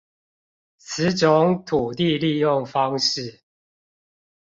[0.79, 3.41] 此種土地利用方式